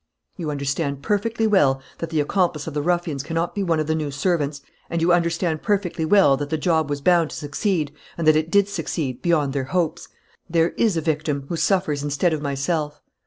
"You 0.35 0.49
understand 0.49 1.03
perfectly 1.03 1.45
well 1.45 1.79
that 1.99 2.09
the 2.09 2.21
accomplice 2.21 2.65
of 2.65 2.73
the 2.73 2.81
ruffians 2.81 3.21
cannot 3.21 3.53
be 3.53 3.61
one 3.61 3.79
of 3.79 3.85
the 3.85 3.93
new 3.93 4.09
servants, 4.09 4.63
and 4.89 4.99
you 4.99 5.13
understand 5.13 5.61
perfectly 5.61 6.05
well 6.05 6.35
that 6.37 6.49
the 6.49 6.57
job 6.57 6.89
was 6.89 7.01
bound 7.01 7.29
to 7.29 7.35
succeed 7.35 7.91
and 8.17 8.25
that 8.25 8.35
it 8.35 8.49
did 8.49 8.67
succeed, 8.67 9.21
beyond 9.21 9.53
their 9.53 9.65
hopes. 9.65 10.07
There 10.49 10.71
is 10.71 10.97
a 10.97 11.01
victim, 11.01 11.45
who 11.49 11.55
suffers 11.55 12.01
instead 12.01 12.33
of 12.33 12.41
myself." 12.41 12.99